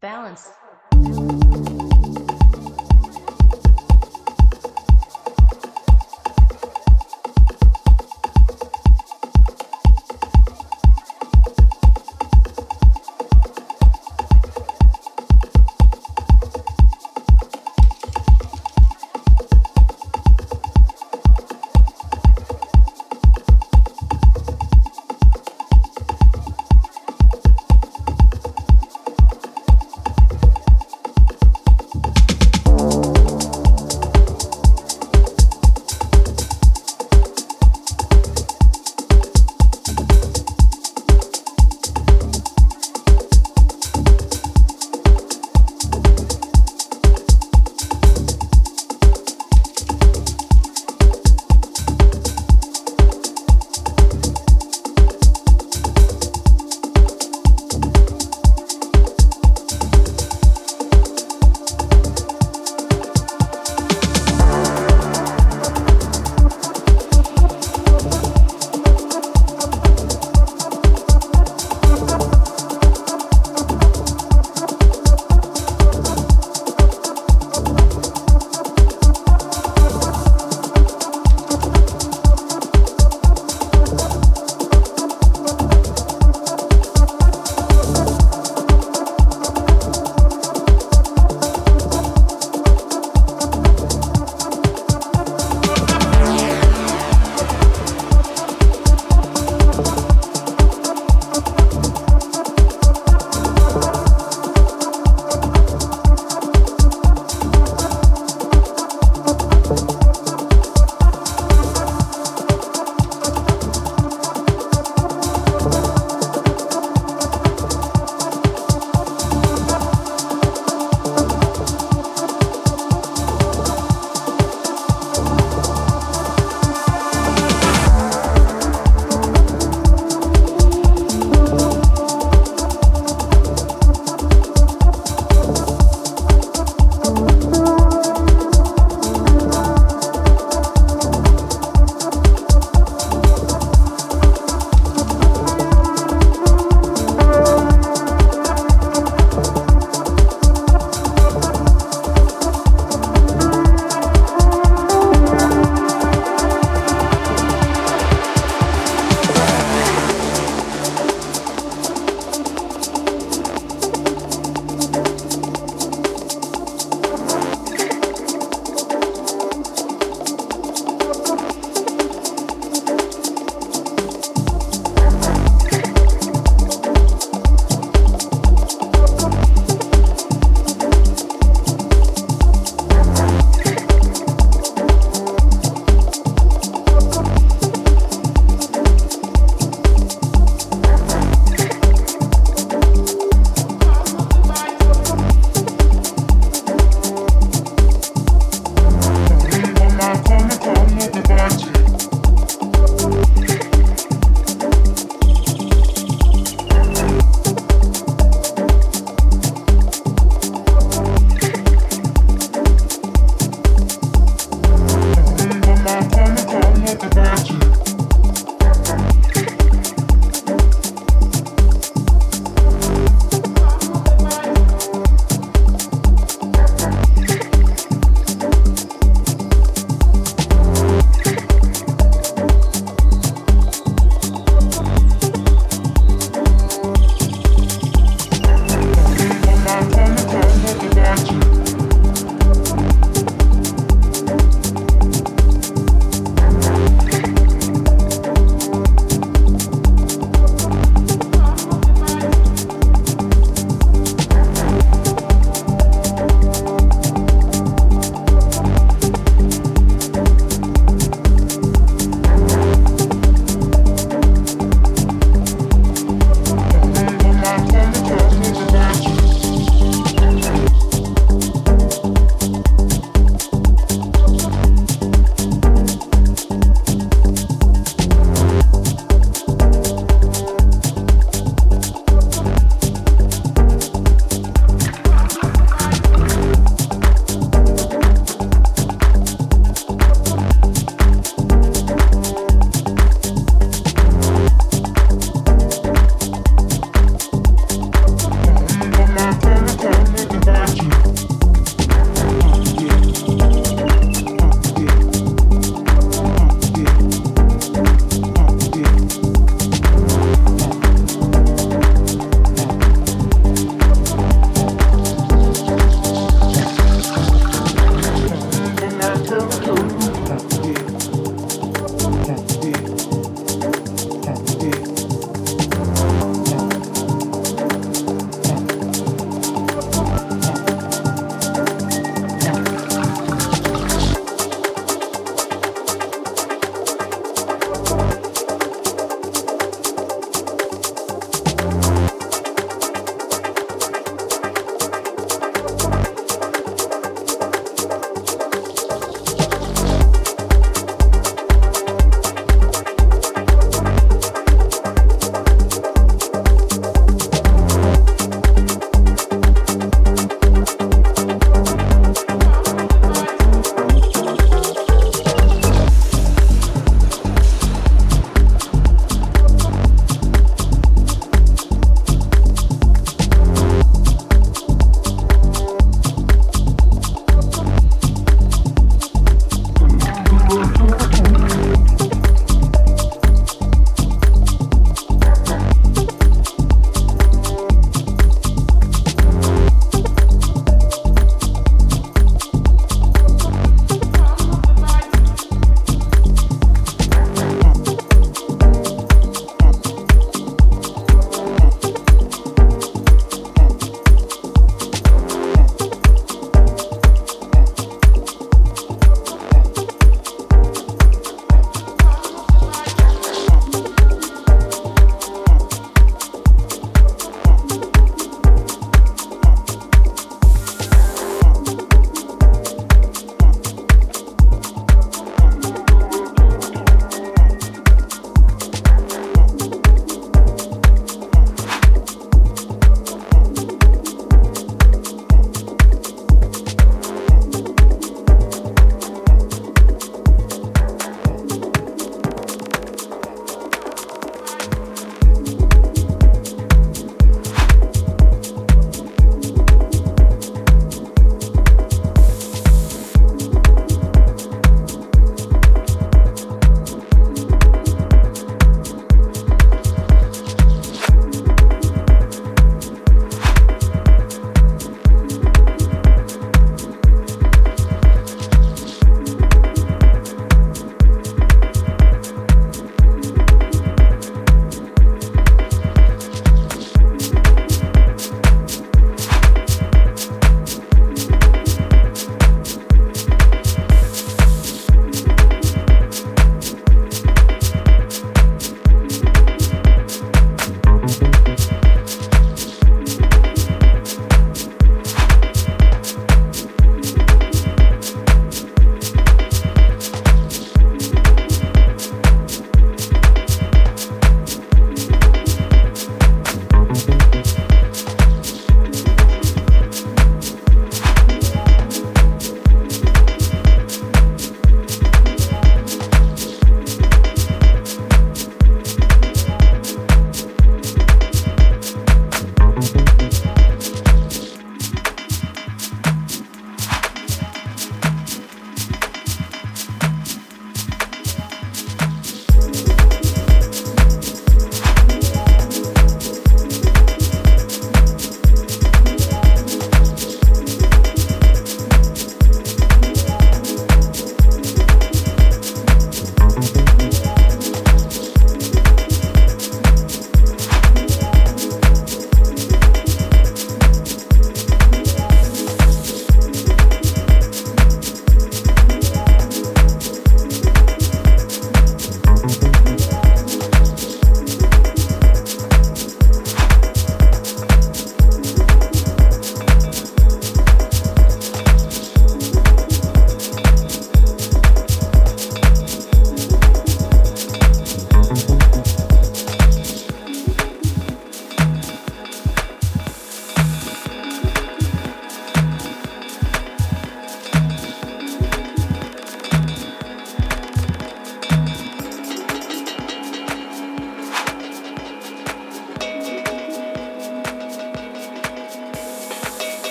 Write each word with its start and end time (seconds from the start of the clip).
Balance. 0.00 0.52